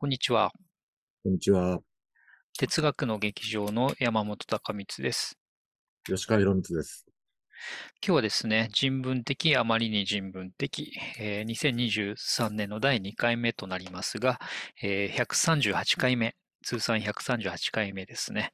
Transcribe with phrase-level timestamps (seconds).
[0.00, 0.52] こんにちは。
[1.24, 1.80] こんにちは。
[2.56, 5.36] 哲学の劇場の山本隆光です。
[6.06, 7.04] 吉川博光です。
[8.00, 14.38] 今日はですね、人文的、あまりに人文的、えー2023年の第2回目となりますが、
[14.80, 18.52] えー138回目、通算138回目ですね。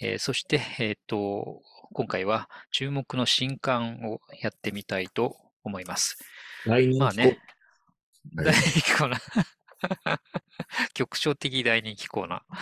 [0.00, 1.60] えーそして、えっと、
[1.92, 6.16] 今回は注目の新刊をやってみたいと思います。
[6.66, 7.38] 来年まあね、はい
[8.36, 9.44] 大人気コーナー。
[10.94, 12.56] 局所的大人気コーナー。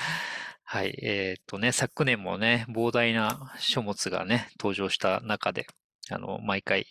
[0.65, 0.99] はい。
[1.03, 5.67] えっとね、昨年もね、膨大な書物がね、登場した中で、
[6.11, 6.87] あの、毎回、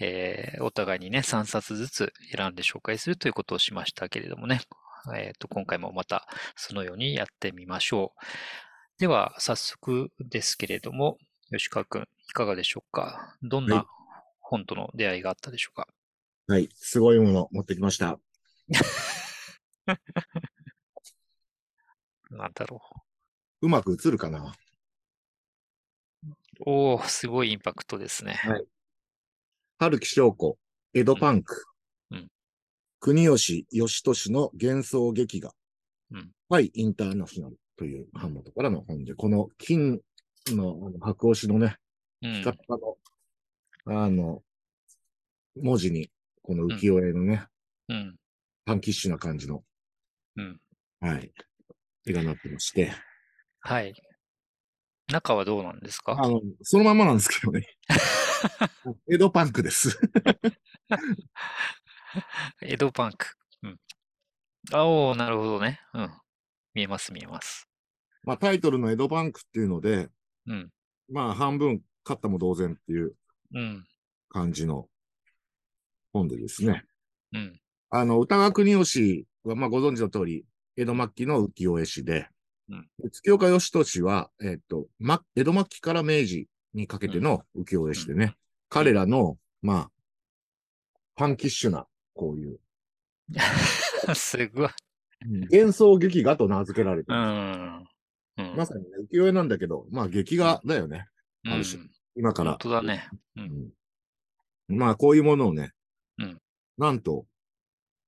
[0.00, 4.60] えーお互いにね、3冊ずつ選んで紹介するということをしましたけれどもね、
[5.14, 6.26] えっと、今回もまた
[6.56, 8.20] そのようにやってみましょう。
[8.98, 11.18] では、早速ですけれども、
[11.50, 13.36] 吉川くん、いかがでしょうか？
[13.42, 13.86] どんはいな
[14.40, 15.88] 本との出会いがあったでしょうか？
[16.48, 16.68] はい。
[16.74, 18.18] すごいもの持ってきました。
[22.30, 22.80] なんだろ
[23.62, 24.52] うまく映るかな？
[26.24, 26.28] う。
[26.66, 28.32] おー、すごいインパクトですね。
[28.32, 28.64] はい
[29.78, 30.58] 春木翔子、
[30.94, 31.64] 江戸パンク。
[32.10, 32.30] うん
[32.98, 35.54] 国吉義俊の幻想劇画。
[36.10, 40.00] うんはい、インターナショナルという版元からの本で、この金
[40.46, 41.76] の白押しのね、
[42.22, 42.96] うんピカピカの、
[43.86, 44.42] あの、
[45.56, 46.10] 文字に、
[46.42, 47.46] この浮世絵のね、
[47.88, 48.16] うん。
[48.64, 49.62] パンキッシュな感じの、
[50.36, 50.60] うん。
[51.00, 51.32] はい、
[52.06, 52.92] 絵がなってまして、
[53.60, 53.94] はい。
[55.08, 56.16] 中はどうなんですか？
[56.18, 57.66] あの、そのまんまなんですけどね。
[59.10, 59.98] 江戸パンクです。
[62.62, 63.26] 江戸パンク。
[63.62, 63.78] うん。
[64.72, 65.80] あおー、なるほどね。
[65.94, 66.10] うん。
[66.74, 67.68] 見えます、見えます。
[68.24, 70.08] まあタイトルの江戸パンクっていうので、
[70.46, 70.70] うん。
[71.08, 73.14] まあ半分勝ったも同然っていう
[73.54, 73.86] うん。
[74.28, 74.88] 感じの
[76.12, 76.84] 本でですね。
[77.32, 77.60] うん。
[77.98, 80.44] あの、歌川国吉は、まあご存知の通り、
[80.76, 82.28] 江戸末期の浮世絵師で、
[82.68, 88.34] うん月岡義俊は、えっと、ま、江戸末期から明治にかけての浮世絵師でね、
[88.68, 89.90] 彼らの、まあ、
[91.14, 92.58] パンキッシュな、こういう、
[94.14, 94.68] すごい。
[95.50, 97.84] 幻想劇画と名付けられてうる、ん。
[98.36, 98.56] うん。
[98.56, 101.06] まさにね、浮世絵なんだけど、まあ劇画だよね。
[101.44, 101.82] うんある種
[102.14, 102.58] 今から本。
[102.58, 103.08] 当だね。
[103.36, 103.40] う。
[103.40, 103.72] うん
[104.74, 105.72] んまあ、こういうものをね、
[106.18, 106.38] うん
[106.76, 107.26] なんと、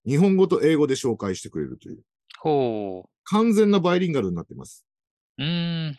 [0.09, 2.03] 日本語と英語で紹介してくれるという、
[2.41, 4.87] ほ完全なバイリンガルになってます。
[5.37, 5.45] う。
[5.45, 5.99] うーん。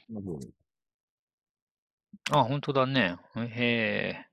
[2.31, 3.18] あ、本当だね。
[3.36, 4.25] へえ。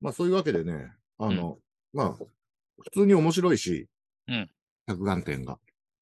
[0.00, 1.58] まあ、そういうわけでね、あの、
[1.92, 3.88] まあ、普通に面白いし、
[4.26, 4.50] うん
[4.86, 5.58] 着眼点が。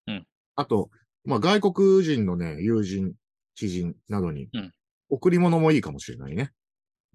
[0.06, 0.90] うんあと、
[1.24, 3.14] まあ、外国人のね、友人、
[3.56, 4.72] 知人などにうん、
[5.10, 6.52] 贈り物もいいかもしれないね。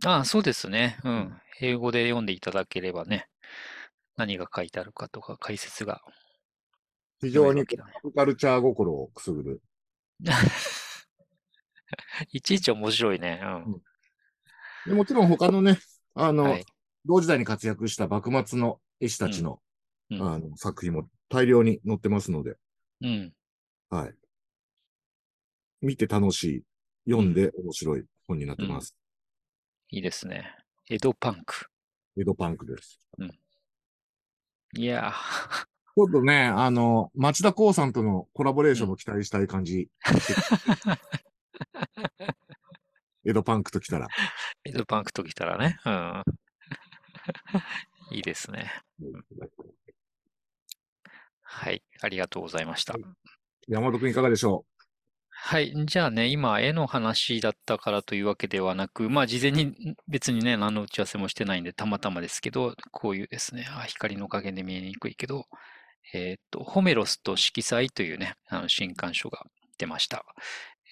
[0.06, 1.00] あ、そうですね。
[1.06, 1.42] ううんん。
[1.62, 3.28] 英語で読んでいただければね、
[4.18, 6.02] 何が書いてあるかとか解説が。
[7.20, 7.66] 非常に
[8.16, 9.62] カルチャー心をくすぐる。
[12.32, 13.42] いちいち面白いね。
[13.44, 13.82] うん。
[14.88, 15.78] でもちろん他のね、
[16.16, 16.66] あの、はい。
[17.06, 19.60] 同時代に活躍した幕末の絵師たちの,、
[20.12, 22.58] うんあの作品も大量に載ってますので、
[23.02, 23.34] うん。
[23.90, 24.14] はい。
[25.82, 26.64] 見て楽しい、
[27.10, 28.96] 読んで面白い本になってます。
[29.90, 30.56] いいですね。
[30.90, 31.68] 江戸パンク。
[32.18, 33.00] 江戸パンクです。
[34.74, 35.14] いや
[35.94, 39.90] ちょっとね、あの、町田光さんとのコラボレーションも期待したい感じ。
[43.26, 44.08] 江戸パンクときたら。
[44.08, 44.10] ー、
[44.64, 45.80] 江戸パンクときたらね。
[45.86, 46.24] うん。
[48.16, 48.72] いいですね。
[51.42, 51.84] はい。
[52.02, 52.96] ありがとうございました。
[53.68, 54.66] 山本くんいかがでしょ
[55.44, 55.74] はい。
[55.88, 65.47] じゃあね、今、絵の話だったからというわけではなく、まあ、事前に別にね、何の打ち合わせもしてないんで、たまたまですけど、こういうですね、あ、光の加減で見えにくいけど、
[66.13, 69.44] えーっと、ホメロスと色彩というね、あの新刊書が
[69.80, 70.24] 出ました。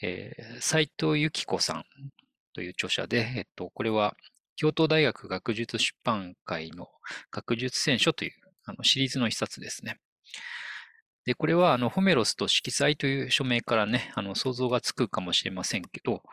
[0.02, 1.84] えー、斉藤由紀子さん
[2.56, 4.16] という著者で、えっと、これは、
[4.56, 6.88] 京都大学学術出版会の
[7.32, 8.32] 学術選書という
[8.66, 10.00] あのシリーズの一冊ですね。
[11.30, 16.24] で、これは、あの、ホメロスと色彩という署名からね、あの、想像がつくかもしれませんけど、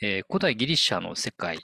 [0.00, 1.58] えー古代ギリシャの世界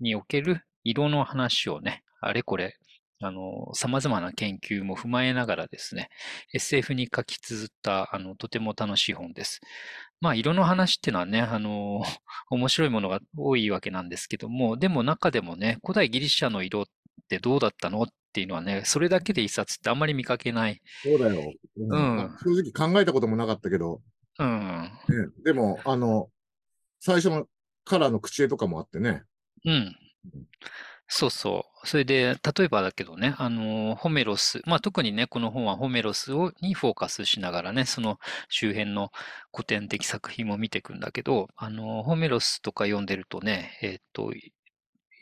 [0.00, 2.76] における色の話をね、あれこれ、
[3.22, 6.10] あの、様々な研究も踏まえながらですね、
[6.52, 9.62] SF に書き綴った、あの、とても楽しい本です。
[10.20, 12.02] まあ、色の話っていうのはね、あの、
[12.50, 16.84] 面白いものが多いわけなんですけども、でも中でもね、古代ギリシャの色っ
[17.30, 18.06] てどうだったのっ
[18.36, 20.72] ていうのはね、それだけで一冊ってあんまり見かけない。
[21.06, 24.02] うそうだよ、うんうん正直考えたこともなかったけど、
[24.38, 24.90] うん。
[25.08, 26.28] ね、でも、あの、
[27.00, 27.46] 最初の
[27.86, 29.22] カラーの口絵とかもあってね。
[29.64, 29.96] うん。
[31.08, 31.86] そうそう。
[31.86, 38.18] それで、例えばだけどね、あの、ホメロス、まあ特にね、この本はホメロスをにフォーカスしながらね、その
[38.50, 39.12] 周辺の
[39.50, 44.32] 古典的作品も見ていくんだけど、あの、ホメロスとか読んでるとね、えっと、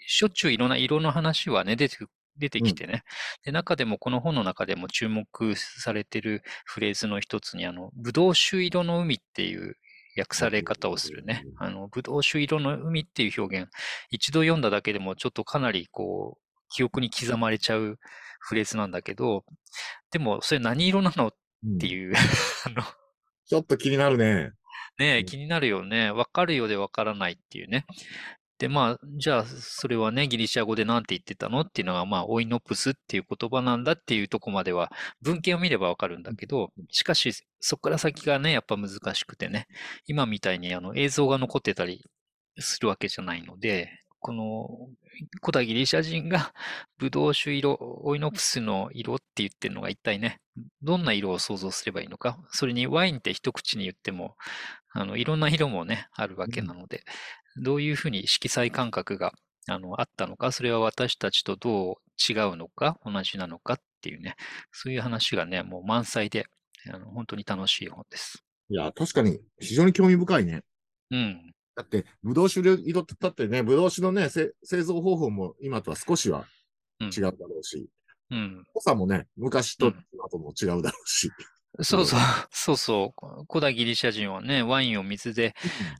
[0.06, 1.96] しょっちゅういろんな色の話はね、出て
[2.38, 3.04] 出てきてね。
[3.44, 9.76] で、中でもこの本の中でも注目されてるフレーズの一つに、あの、ブドウ酒色の海っていう
[10.16, 11.44] 訳され方をするね。
[11.58, 13.70] あの、ブドウ酒色の海っていう表現、
[14.10, 17.98] 一度読んだだけでもちょっとかなりこう、記憶に刻まれちゃう
[18.40, 19.44] フレーズなんだけど、
[20.10, 21.32] でもそれ何色なのっ
[21.80, 22.14] ていう、
[22.66, 22.82] あの、
[23.46, 24.52] ちょっと気になるね。
[24.98, 26.10] ねえ、うん気になるよね。
[26.10, 27.84] わかるようでわからないっていうね。
[28.58, 34.92] で、まあ、じゃあ、それはね、ギリシャ語で何て言ってたのっていうのが、まあ、オイノプスっていう言葉なんだっていうとこまでは、
[35.22, 39.66] 文献を見ればわかるんだけど、しかし、そこから先がね、やっぱ難しくてね、
[40.06, 42.04] 今みたいにあの映像が残ってたり
[42.58, 43.90] するわけじゃないので、
[44.20, 44.68] この
[45.42, 46.54] 古代ギリシャ人が
[46.96, 50.40] ブドウ酒色、オイノプスの色って言ってるのが一体ね、
[50.82, 52.38] どんな色を想像すればいいのか。
[52.50, 54.36] それにワインって一口に言っても、
[54.94, 57.04] あの、いろんな色もね、あるわけなので、
[57.62, 59.32] どういうふうに色彩感覚が
[59.68, 64.36] あのあったのか、それは私たちとどう違うのか、同じなのかっていうね、
[64.72, 66.46] そういう話がね、もう満載で、
[66.92, 68.44] あの本当に楽しい本です。
[68.70, 70.62] いや、確かに非常に興味深いね。
[71.10, 71.52] うん。
[71.76, 76.46] だって、ブドウ酒で色ってだってね、ブドウ酒のね、せ製造方法も今とは少しは
[77.00, 77.88] うん違うだろうし、
[78.30, 78.64] うん。
[78.74, 81.30] 濃さもね、昔とうん今とも違うだろうし。
[81.80, 83.44] そうそう、 そうそう。
[83.48, 85.54] 古代ギリシャ人はね、ワインを水で、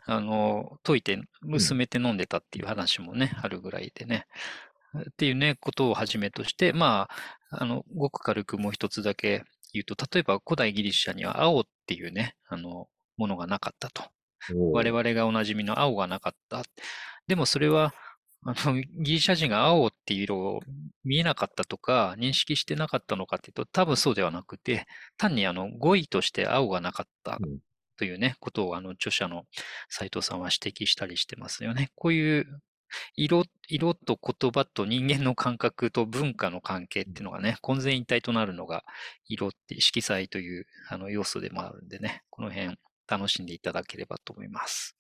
[0.07, 4.27] あの、溶いて、薄めて飲んでたっていう話もね、あるぐらいでね。
[5.11, 7.09] っていうね、ことをはじめとして、ま
[7.51, 9.43] あ、あの、ごく軽くもう一つだけ
[9.73, 14.05] 言うと、例えば古代ギリシャには青っていうね、あの、ものがなかったと。
[14.73, 16.63] 我々がおなじみの青がなかった。
[17.27, 17.95] でもそれは、
[18.45, 20.61] あの、ギリシャ人が青っていう色を
[21.05, 24.87] 見えなかったとか、認識してなかったのかっていうと、多分そうではなくて、
[25.17, 27.59] 単にあの、語彙として青がなかったうん
[27.97, 29.45] というね、ことをあの、著者の
[29.89, 31.91] 斉藤さんは指摘したりしてますよね。
[31.95, 32.61] こういう
[33.17, 38.85] 色、色と言葉と人間の感覚と文化の関係っていうのがね、混然一体となるのが
[39.29, 42.77] 色って色彩というあの要素でもあるんでね、この辺
[43.07, 44.97] 楽しんでいただければと思います。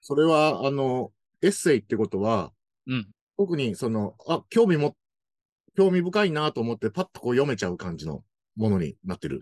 [0.00, 1.12] それは、あの、
[1.42, 2.52] エッセイってことは、
[2.86, 3.08] うん。
[3.36, 4.96] 特にその、あ、興味も、
[5.76, 8.22] 興味深いなと思ってパッとこう読めちゃう感じの
[8.56, 9.40] ものになってる。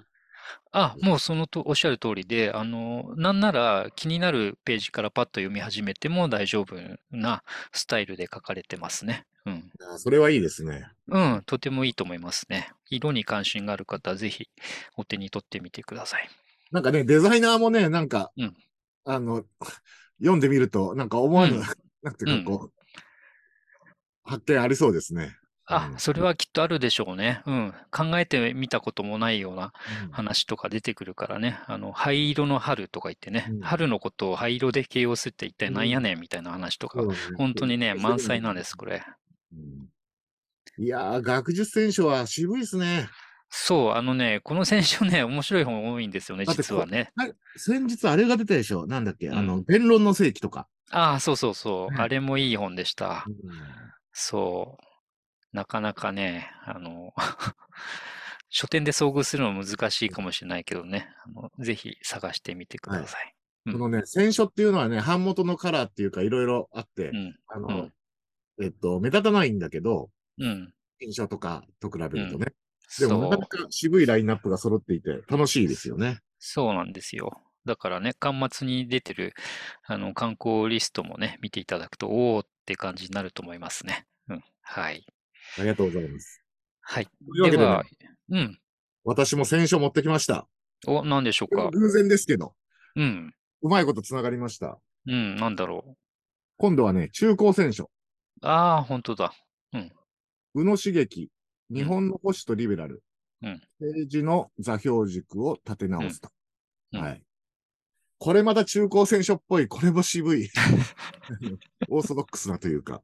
[0.72, 6.76] あ、もうそのとおっしゃる通りで、あの、なんなら気になるページからパッと読み始めても大丈夫
[7.10, 7.42] な
[7.72, 9.26] スタイルで書かれてますね。
[9.44, 9.70] うん。
[9.94, 10.86] あそれはいいですね。
[11.08, 12.70] うん、とてもいいと思いますね。
[12.88, 14.48] 色に関心がある方はぜひ
[14.96, 16.28] お手に取ってみてください。
[16.70, 18.56] なんかね、デザイナーもね、なんか、うん
[19.04, 19.44] あの、
[20.20, 21.62] 読んでみると、なんか思わぬ、うん
[22.02, 22.81] なんていうかこう、
[24.24, 25.36] 発見ありそうですね。
[25.70, 27.42] う、んあそれはきっとあるでしょうね。
[27.46, 27.74] うん。
[27.90, 29.72] 考えてみたこともないような
[30.04, 31.60] うん話とか出てくるからね。
[31.66, 39.04] あの、灰色の春とか言ってね、うん春のことを灰色で形容するって一体なんやねんみたいな話とか、そうね本当にね、満載なんです、これ。
[39.52, 39.88] うん
[40.78, 43.08] いやー、学術選書は渋いですね。
[43.50, 47.12] そう、あのね、この選手ね、面白い本多いんですよね、実はね。
[47.14, 48.86] はい、先日あれが出たでしょ？
[48.86, 50.68] なんだっけ、うんあの、弁論の世紀とか。
[50.90, 51.94] ああ、そうそうそう。
[51.94, 53.30] ねあれもいい本でしたう。
[53.30, 53.34] ん
[54.12, 55.56] そう。
[55.56, 57.14] なかなかね、あの、
[58.48, 63.26] 書店で遭遇するのは難しいかもしれないけどね、あのぜひ探してみてください。
[63.26, 63.32] うん
[63.64, 67.92] このね、選書っていうのはね、版元のカラーっていうかいろいろあって、うん、あの、うん
[68.60, 70.72] えっと、目立たないんだけど、うん。
[71.00, 72.46] 新書とかと比べるとね。
[72.98, 76.20] でそうもなかなか渋いラインナップが揃っていて楽しいですよね。
[76.38, 77.40] そうなんですよ。
[77.64, 79.32] だからね、端末に出てる
[79.86, 84.06] あの観光リストもね、見ていただくと、おーって感じになると思いますね。
[84.76, 84.82] うん。
[84.82, 85.04] はい。
[85.58, 86.42] ありがとうございます。
[86.80, 87.06] はい。
[87.06, 88.58] というわけでねうん。
[89.04, 90.46] 私も選書持ってきました。
[90.86, 91.70] お、何でしょうか？
[91.70, 92.54] 偶然ですけど、
[92.96, 93.34] うん。
[93.62, 94.78] うまいことつながりました。
[95.06, 95.96] うん、なんだろ
[96.56, 97.84] 今度はね、中高選書。
[97.84, 98.46] う。
[98.46, 99.32] ああ、本当だ。
[100.54, 101.30] 宇野茂樹、
[101.70, 103.02] 日本の保守とリベラル、
[103.42, 106.28] うん政治の座標軸を立て直すと。
[106.92, 107.22] うんうんはい。
[108.18, 110.50] これまた中高選書っぽい、これも渋い。
[111.88, 113.02] オーソドックスなというか。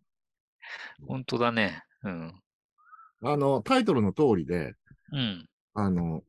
[1.06, 1.82] 本当だね。
[2.04, 2.42] うん。
[3.22, 4.74] あの、タイトルの通りで、
[5.12, 5.48] うん。
[5.74, 6.22] あの、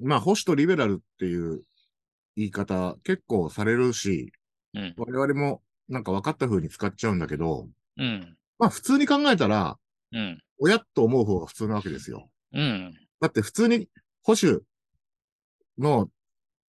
[0.00, 1.62] まあ、保守とリベラルっていう
[2.36, 4.32] 言い方結構されるし、
[4.74, 4.94] うん。
[4.96, 8.36] 我々もなんか分かった風に使っちゃうんだけど、うん。
[8.58, 9.78] まあ普通に考えたら、
[10.12, 10.42] うん。
[10.58, 12.28] 親と思う方が普通なわけですよ。
[12.52, 12.94] うん。
[13.20, 13.88] だって普通に
[14.22, 14.60] 保守
[15.78, 16.08] の、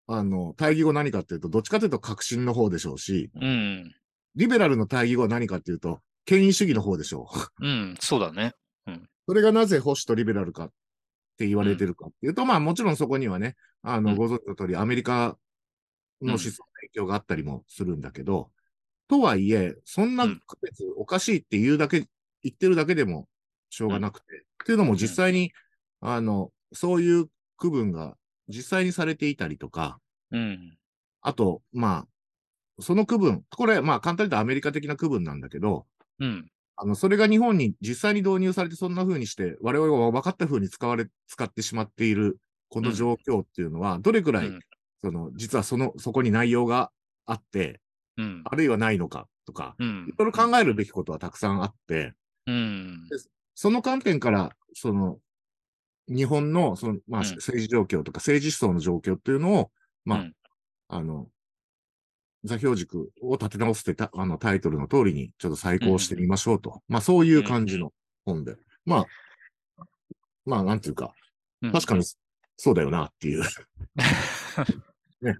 [0.07, 3.93] あの、対義語何かっていうと、どっちかというと革新の方でしょうし、うん。
[4.35, 7.65] リベラルの対義語は何かっていうと、権威主義の方でしょう。
[7.65, 8.53] うん、そうだね。
[9.27, 10.71] それがなぜ保守とリベラルかっ
[11.37, 15.37] て言われてるかっていうと、まあもちろんそこにはね、あの、うんご存知の通りアメリカ
[16.21, 18.51] の思想の影響があったりもするんだけど、
[19.07, 22.07] とはいえ、そんなうん区別おかしいって言うだけ、
[22.43, 23.27] 言ってるだけでも
[23.69, 25.51] しょうがなくて、っていうのも実際に、
[26.01, 28.15] あの、そういう区分が
[28.47, 29.99] 実際にされていたりとか、
[30.31, 30.77] うん。
[31.21, 32.05] あと、ま
[32.79, 35.85] あ、その区分、これ、まあ簡単に言うとアメリカ的な区分なんだけど、
[36.21, 36.47] うん。
[36.77, 44.59] あの、それが日本に実際に導入されてそんな風にして、我々が分かった風に使われ、使ってしまっているこの状況っていうのは、どれくらい、うん
[45.03, 46.91] その、実はその、そこに内容が
[47.25, 47.81] あって、
[48.17, 48.41] うん。
[48.45, 52.13] あるいはないのかとか、うんいろいろ考えるべきことはたくさんあって、
[52.45, 53.09] うん。
[53.55, 55.17] その観点から、その、
[56.07, 59.71] 日本の、その、まあ、うん政治状況とか政治思想の状況っていうのを、
[60.05, 60.33] まあ、うん
[60.89, 61.27] あの、
[62.43, 66.81] 座標軸を立て直すってた、あの、タイトルの通りに、ちょっと再考してみましょうと。
[66.87, 67.93] まあ、そういう感じの
[68.25, 68.55] 本で。
[68.85, 69.05] ま
[69.77, 69.85] あ、
[70.45, 71.13] まあ、なんていうか、
[71.61, 72.03] うん確かに、
[72.57, 73.43] そうだよなっていう。
[75.21, 75.37] ね。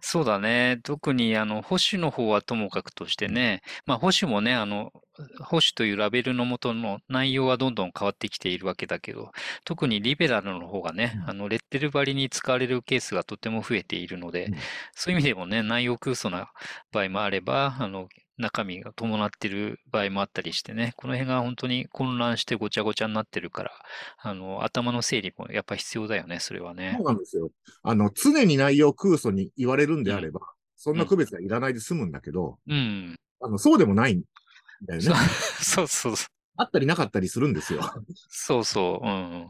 [0.00, 0.78] そうだね。
[0.84, 4.92] 特に、あの、保守の方はともかくとしてね、まあ、保守もね、あの、
[5.40, 9.32] 保守というラベルのもとの内容はどんどん変わってきているわけだけど、
[9.64, 14.54] 特にリベラルの方がね、うんあの、レッテル張りに使われるケースがとても増えているのでうん、
[14.94, 16.52] そういう意味でもね、内容空想な
[16.92, 18.08] 場合もあれば、あの、
[18.38, 23.72] 中身が伴っている場合もあったりしてね、この辺が本当に混乱してごちゃごちゃになってるから、
[24.18, 27.06] あの、頭の整理もやっぱ必要だよね、それはねそう。
[27.06, 27.50] なんですよ。
[27.82, 30.40] あの、常に内容空想に言われるんであれば、
[30.76, 33.16] そんな区別がいらないで済むんだけど、うん。
[33.40, 34.22] あの、そうでもないん
[34.84, 35.08] だよね
[35.60, 35.82] そ。
[35.82, 36.28] うそうそう。
[36.56, 37.80] あったりなかったりするんですよ。
[38.28, 39.46] そうそう、うん。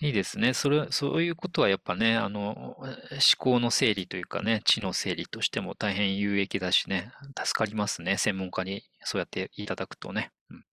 [0.00, 0.52] いいですね。
[0.52, 2.90] それ、そういうことはやっぱね、あの、思
[3.38, 7.12] 考の整理というかね、知の整理としても大変有益だしね、
[7.44, 8.18] 助かりますね。
[8.18, 10.32] 専門家にそうやっていただくとね。
[10.50, 10.64] うん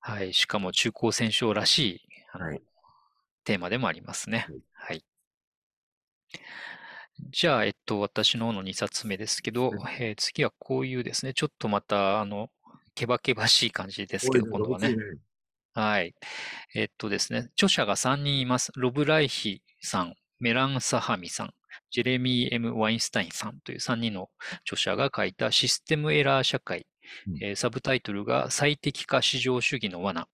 [0.00, 0.32] はい。
[0.32, 2.00] しかも中高戦争らしい、
[2.32, 2.62] あの、はい
[3.44, 4.60] テーマでもありますねはい。
[4.74, 5.04] はい。
[7.30, 12.50] じゃあ、えっと、私の方の2冊目ですけど、はえー次はこういうですね、ちょっとまた、あの、
[12.94, 14.94] けばけばしい感じですけど、今度はね。
[15.78, 16.12] はい。
[16.74, 18.72] えっとですね、著者が3人います。
[18.74, 21.54] ロブ・ライヒさん、メラン・サハミさん、
[21.92, 24.28] ジェレミー・ M・ ワインスタインさんという3人の
[24.62, 26.88] 著者が書いたシステムエラー社会、
[27.28, 30.26] うんえーサブタイトルが最適化市場主義の罠。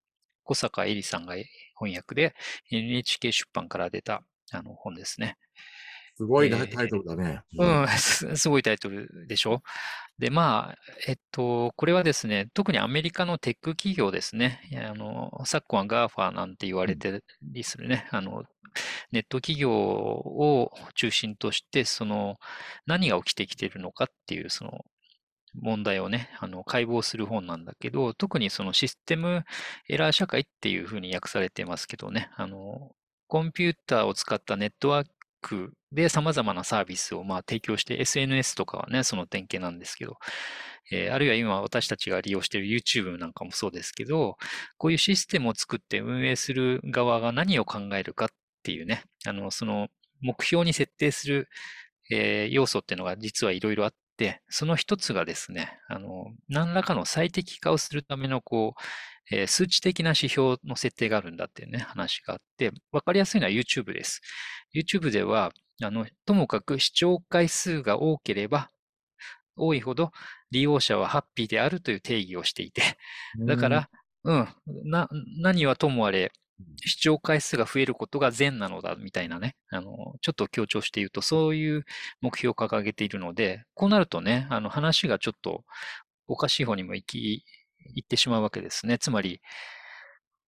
[0.44, 1.34] 小坂恵里さんが
[1.78, 2.34] 翻訳で
[2.70, 5.36] NHK 出版から出たあの本ですね。
[6.16, 7.40] すごいタえーイトルだね。
[7.58, 9.62] うん、 すすごいタイトルでしょ？
[10.18, 10.78] で、まあ、
[11.08, 14.60] えっと、これはですね、特にアメリカのテック企業ですね。
[14.76, 18.44] あの、昨今は GAFA なんて言われてりするね、あの、
[19.12, 22.38] ネット企業を中心として、その、
[22.86, 24.84] 何が起きてきているのかっていう、その、
[25.60, 29.44] 問題をね、あの、解剖する本なんだけど、特にそのシステム
[29.88, 32.92] エラー社会っていうふうに訳されてますけどね、あの、
[33.28, 35.08] コンピューターを使ったネットワー
[35.44, 40.16] クで様々なサービスをま提供して、SNS とかはね、その典型なんですけど、
[40.90, 44.36] えーあるいは今私たちが利用している YouTube なんかもそうですけど、
[44.78, 48.28] こういうシステムを作って運営する側が何を考えるかっ
[48.62, 49.88] ていうね、あの、その
[50.20, 51.48] 目標に設定する、
[52.10, 58.80] えー要素っていうのが実はいろいろあって、その一つがですね、あの、何らかの最適化をするためのこう、
[59.34, 64.20] えー数値的な指標の設定があるんだっていうね、話があって、わかりやすいのは YouTube です。
[64.74, 65.52] YouTube では、
[65.82, 68.70] あの、ともかく視聴回数が多ければ、
[69.56, 70.10] 多いほど
[70.50, 72.82] 利用者はハッピーであるという定義をしていて、
[73.46, 73.88] だか、ら、
[74.24, 74.48] うん、
[74.84, 75.08] な、
[75.40, 76.32] 何はともあれ、
[76.84, 81.84] 視聴回数が増えることが善なのだ、みたいなね、あの、ちょっと強調して言うと、そういう
[82.20, 85.64] 目標を掲げているので、こうなるとね、あの、話がちょっと
[86.28, 87.44] おかしい方にも行き、
[87.94, 88.98] 行ってしまうわけですね。
[88.98, 89.40] つまり、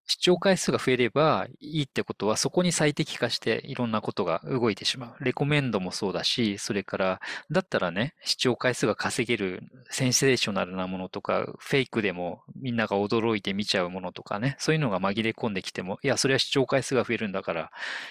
[0.06, 5.24] 視聴回数が増えればいいってことは、そこに最適化していろんなことが動いてしまう。
[5.24, 7.20] レコメンドもそうだし、それから、
[7.50, 17.70] だったらね、視聴回数が稼げるセンセーショナルなものとか、フェイクでもみんなが驚いて見ちゃうものとかね、そういうのが紛れ込んできても、いや、それは視聴回数が増えるんだから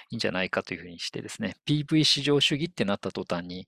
[0.10, 3.68] いいんじゃないかというふうにしてですね、PV 市場主義ってなった途端に、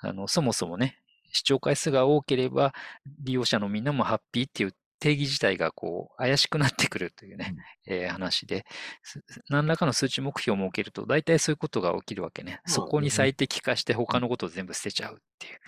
[0.00, 0.98] あの、そもそもね、
[1.32, 2.72] 視聴回数が多ければ
[3.20, 7.54] 利用者のみんなもハッピーっていう定義自体がこう怪しくなってくるというね、
[7.86, 8.64] えー話で、
[9.02, 12.52] す何らかの数値目標を設けると大体そういうことが起きるわけね。
[12.52, 15.58] まあそこに最適化して他のことを全部捨てちゃうっていう。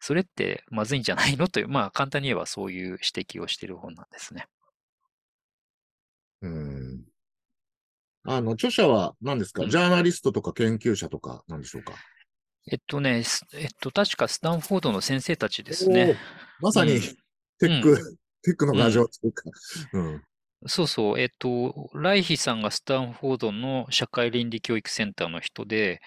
[0.00, 1.48] それってまずいんじゃないの？
[1.48, 4.46] という、まあ簡単に言えばそういう指摘をしている本なんですね。
[6.42, 7.04] うん。
[8.28, 11.94] あの、著者は何ですか、うんジャーナリストとか研究者とかなんでしょうか？
[12.70, 13.22] えっとね、
[13.54, 16.16] えっと、確かスタンフォードの先生たちですね。
[16.60, 17.00] まさに、
[17.58, 18.16] テック、うん、
[18.46, 19.42] テックの牙城というか、
[19.94, 20.22] うん、
[20.66, 26.00] そうそう、えっと、ライヒさんがスタンフォードの社会倫理教育センターの人で、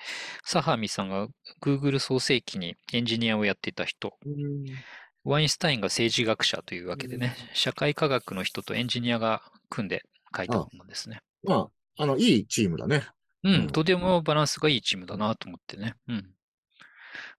[0.45, 1.27] サハミさんが
[1.61, 4.13] Google 創世期にエンジニアをやっていた人、
[5.25, 10.03] ワインスタインが政治学者というわけでね、社会科学の人とエンジニアが組んで
[10.35, 11.19] 書いたものですね。
[11.43, 13.03] まあ、あの、いいチームだね。
[13.43, 15.95] うん、とてもバランスがいいチームだなと思ってね。
[16.07, 16.29] うん。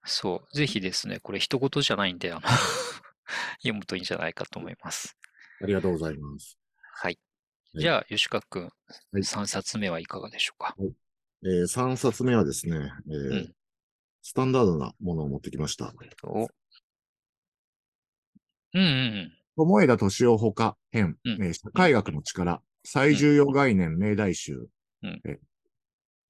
[0.05, 0.57] そう。
[0.57, 2.43] ぜひですね、これ一言じゃないんで、あの
[3.63, 5.17] 読むといいんじゃないかと思います。
[5.63, 6.59] ありがとうございます。
[6.95, 7.19] はい。
[7.75, 8.71] じゃあ、吉川くん、は
[9.15, 10.75] い、3冊目はいかがでしょうか？
[10.77, 10.93] はい、
[11.45, 13.55] えー、3冊目はですね、えー、うん、
[14.23, 15.95] スタンダードなものを持ってきました。
[16.25, 16.49] お
[18.73, 18.87] うんうんう
[19.23, 19.33] ん。
[19.57, 24.69] 友枝敏夫ほか編、うん、えー、社会学の力、最重要概念命題集、
[25.03, 25.39] うん、えー、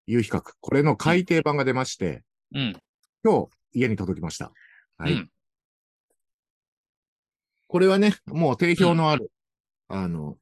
[0.07, 0.43] 有比較。
[0.61, 2.23] これの改訂版が出まして、
[2.55, 2.83] うん、
[3.25, 4.53] 今日家に届きました。
[4.99, 5.31] はい。
[7.71, 9.31] うん、これはね、もう定評のある、
[9.89, 10.37] あの、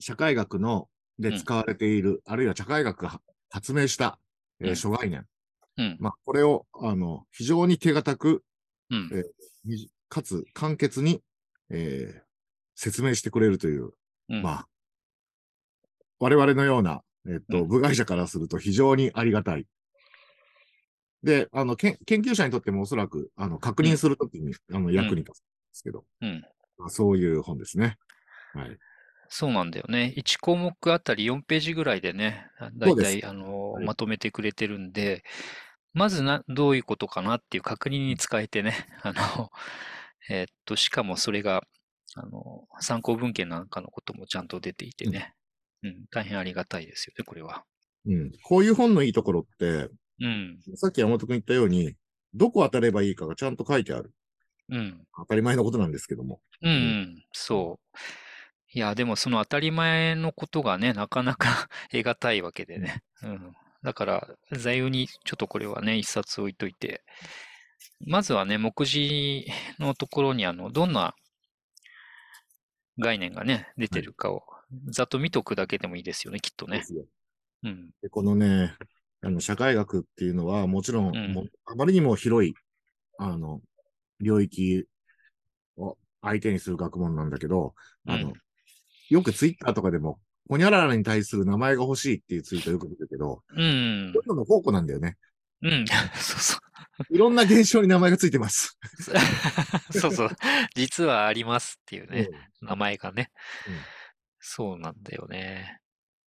[0.00, 4.18] 社会学ので使われている、あるいは社会学が発明した、
[4.60, 5.26] えー、諸概念。
[5.76, 8.44] うん、まあ、これを、あの、非常に手堅く、
[8.90, 11.20] うん、えー、かつ簡潔に、
[11.70, 12.20] えー、
[12.76, 13.90] 説明してくれるという、
[14.28, 14.68] うん、まあ、
[16.20, 19.66] 我々のような、えっと、部外者からすると非常にありがたい。
[21.22, 25.42] で、あの、研究者にとってもおそらく、あの、確認するときに、あの、役に立つ。
[25.42, 26.44] んですけど、うん、
[26.78, 27.98] まあ、そういう本ですね。
[28.54, 28.78] はい。
[29.28, 30.14] そうなんだよね。
[30.16, 35.24] 1項目あたり4ページぐらいでね、だいたい、あの、はい、まとめてくれてるんで、
[35.92, 39.50] まずな、どういうことかなっていう確認に使えてね、 あの、
[40.28, 41.64] えー、っと、しかもそれが、
[42.14, 45.34] あの、参考文献なんかのこともちゃんと出ていてね、
[45.82, 47.64] うん、うん、大変ありがたいですよね、これは。
[48.06, 48.32] うん。
[48.42, 49.88] こういう本のいいところって、
[50.20, 50.60] うん。
[50.76, 51.96] さっき山本君言ったように、
[52.34, 54.12] どこ当たればいいかがちゃんと書いてある。
[54.70, 55.06] うん。
[55.16, 56.40] 当たり前のことなんですけども。
[56.62, 57.98] うん、うん、そう。
[58.72, 63.02] いや、でもその当たり前のことがね、なかなか 得難いわけでね。
[63.22, 63.54] うん。
[63.82, 67.04] だから、座右にちょっとこれはね、一冊置いといて、
[68.00, 69.46] まずはね、目次
[69.78, 71.14] のところにあの、どんな
[72.98, 74.42] 概念がね、出てるかを、
[74.88, 76.82] ざっと見とくだけでもいいですよね、きっとね。
[77.62, 77.90] うん。
[78.02, 78.74] でこのね、
[79.20, 82.54] あの、社会学っていうのは、もちろん、うん、あまりにも広い、
[83.18, 83.60] あの、
[84.20, 84.86] 領域
[85.76, 87.74] を相手にする学問なんだけど、
[88.06, 88.32] あの、
[89.10, 94.12] よくツイッターとかでも、ホニャララに対する名前が欲しいっていうツイートよく見るけど、うん。
[94.12, 95.16] そういうのの宝庫なんだよね。
[95.62, 95.84] うん。
[96.14, 97.14] そうそう。
[97.14, 98.78] いろんな現象に名前がついてます。
[99.90, 100.30] そうそう。
[100.74, 102.28] 実はありますっていうね、
[102.60, 103.30] うん、名前がね、
[103.66, 103.74] うん。
[104.38, 105.80] そうなんだよね。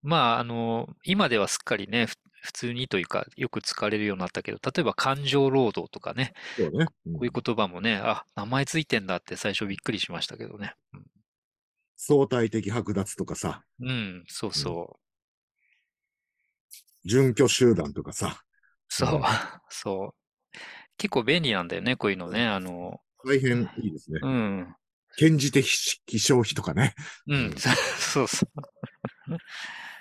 [0.02, 2.06] まあ、あの、今ではすっかりね、
[2.46, 10.74] 普通にというか、よく使われるようになったけど、例えば感情労働とかね、そうねうん、こういう言葉もね、あ、名前ついてんだって最初びっくりしましたけどね。
[10.94, 11.06] うん、
[11.96, 13.64] 相対的剥奪とかさ。
[13.80, 14.96] うん、そうそ
[17.04, 17.08] う。
[17.08, 18.40] 準拠集団とかさ。
[18.88, 19.20] そう、
[19.68, 20.58] そう。
[20.96, 22.46] 結構便利なんだよね、こういうのね。
[22.46, 23.00] あの。
[23.24, 24.20] 大変いいですね。
[24.22, 24.76] うん。
[25.16, 25.66] 検事的
[26.20, 26.94] 消費とかね。
[27.26, 29.38] うん、そうそう。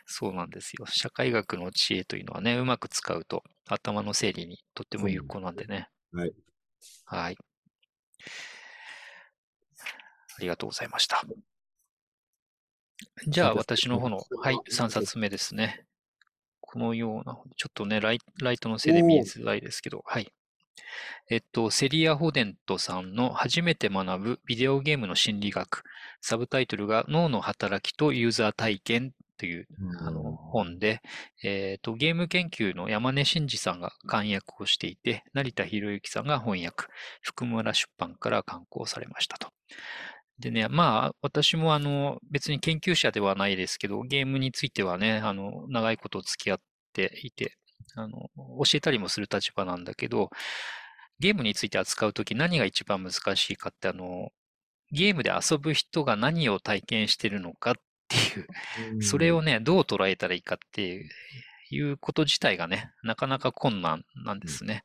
[0.06, 0.86] そうなんですよ。
[0.88, 5.89] 社会学の知恵というのはね、うまく使うと頭の整理にとっても有効なんでね。
[6.13, 6.32] はい。
[7.06, 7.38] はい。
[10.38, 11.24] ありがとうございました。
[13.28, 15.86] じゃあ、私の方の、はい、3冊目ですね。
[16.62, 20.32] このような、ちょっとね、ライライトのせいで見えづらいですけど、はい。
[21.30, 25.84] えっと、セリア・ホデントさんの初めて学ぶビデオゲームの心理学。
[26.22, 29.67] サブタイトルが脳の働きとユーザー体験という、
[30.00, 31.02] あの本で、
[31.43, 36.86] えっ、と、ゲーム研究の山根真嗣さんが漢訳をしていて、成田博之さんが翻訳、
[37.21, 39.50] 福村出版から刊行されましたと。
[40.39, 46.58] でね、まあ、私もあの、別に研究者ではないですけど、ゲームについてはね、あの、長いこと付き合っ
[46.93, 47.54] ていて、
[47.95, 50.30] あの、教えたりもする立場なんだけど、
[51.19, 54.30] ゲームについて扱うとき何が一番難しいかって、あの、
[54.91, 57.74] ゲームで遊ぶ人が何を体験してるのかっ
[58.34, 61.10] ていう、それをね、どう捉えたらいいかっていう、
[61.71, 64.84] いうこと自体がね、なかなか困難なんですね。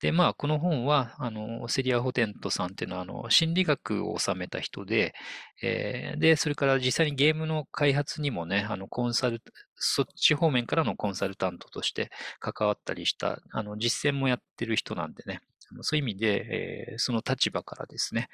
[0.00, 5.14] で、まあ、この本は、あの、セリア・ホテントさんっていうのは、あの、心理学を収めた人で、
[5.62, 9.42] えー、で、それから実際にゲームの開発にもね、あの、コンサル、
[9.74, 15.42] そっち方面からのコンサルタントとして関わったりした、あの、実践もやってる人なんでね、
[15.82, 18.28] そういう意味で、えー、その立場からですね、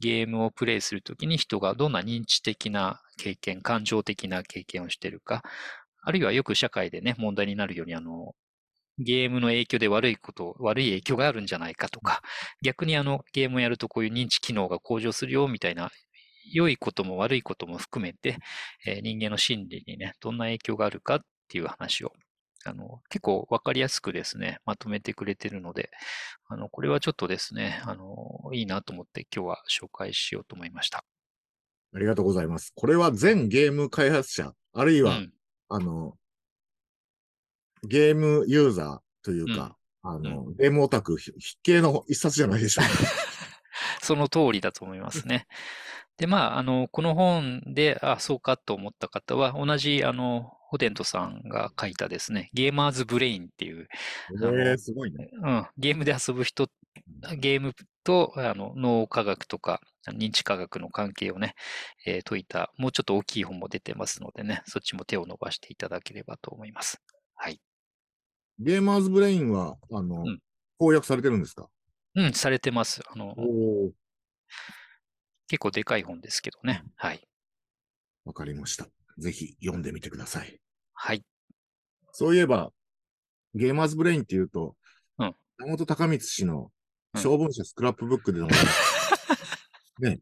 [0.00, 5.42] ゲームをプレイするときに人がどんな認知的な経験、感情的な経験をしているか、
[6.02, 8.34] あるいはよく社会でね、問題になるように、あの、
[8.98, 12.22] ゲームの影響で悪いこと、悪い影響があるんじゃないかとか、
[12.62, 15.90] 逆にあのゲームをやるとこういう認知機能が向上するよみたいな、
[16.52, 18.38] 良いことも悪いことも含めて、
[18.86, 22.12] えー、人間の心理にね、どんな影響があるかっていう話を、
[22.64, 25.90] あの、結構わかりやすくですね、まとめてくれてるので、
[26.48, 31.04] あの、これはちょっとですね、あの、いいなと思って今日は紹介しようと思いました。
[31.94, 32.72] ありがとうございます。
[32.74, 35.32] これは全ゲーム開発者、あるいは、うん、
[35.68, 36.14] あの、
[37.82, 42.90] ゲームユーザーというか、うん、あの、ゲームオタク筆形の一冊じゃないでしょうか。
[44.02, 45.46] その通りだと思いますね。
[46.20, 53.88] で、まあ、あの、この本で、あ、そうかと思った方は、同じ、あの、ホテントさんが書いたですね、ゲーマーズブレインっていう、
[54.30, 55.30] えー、すごいね。
[55.32, 56.68] うん、ゲームで遊ぶ人、
[57.38, 57.72] ゲーム
[58.04, 61.54] とあの脳科学とか認知科学の関係をね、
[62.06, 67.00] えー、解いた、もうちょっと大きい本も出てますのでね、そっちも手を伸ばしていただければと思います。
[67.34, 67.58] はい。
[68.58, 70.38] ゲーマーズブレインは、あの、うん、
[70.78, 71.68] 翻訳されてるんですか？
[72.14, 73.00] うん、されてます。
[73.10, 73.34] あの、
[75.50, 76.84] 結構でかい本ですけどね。
[76.94, 77.20] はい。
[78.24, 78.86] わかりました。
[79.18, 80.60] ぜひ読んでみてください。
[80.94, 81.24] はい。
[82.12, 82.70] そういえば、
[83.56, 84.76] ゲーマーズブレインっていうと、
[85.18, 85.34] うん。
[85.58, 86.70] 山本貴光氏の
[87.16, 88.46] 晶文社スクラップブックでの、
[89.98, 90.20] うん、ね。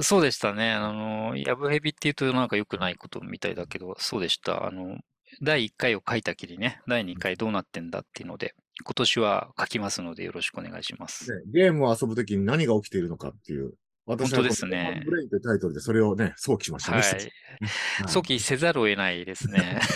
[0.00, 0.74] そうでしたね。
[0.74, 4.64] あの、ヤブヘビっていうとなんか良くないことみたいだけど、そうでした。
[4.64, 4.98] あの、
[5.42, 11.32] 第1回を書いたきりね、第2回どうなってんだっていうので、今年は書きますのでよろしくお願いします。
[11.32, 13.74] ね、ゲームを遊ぶときに何が起きているのかっていう。
[14.06, 15.02] 私はですね。
[15.04, 16.98] ブレインというタイトルでそれをね、想起しましたね。
[16.98, 17.32] はい。
[18.08, 19.80] 想起せざるを得ないですね。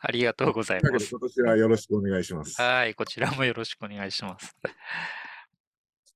[0.00, 1.08] ありがとうございます。
[1.10, 2.60] 今年はよろしくお願いします。
[2.60, 4.54] はい、こちらもよろしくお願いします。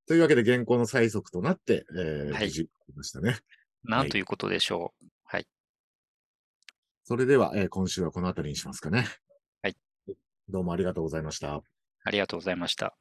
[0.06, 3.38] というわけで、原稿の最速となって、えー、はい、ましたね。
[3.84, 5.06] なんということでしょう。
[5.24, 5.46] はい。
[7.04, 9.06] それでは、えー、今週はこの辺りにしますかね。
[10.48, 11.62] どうもありがとうございました。
[12.04, 12.96] ありがとうございました。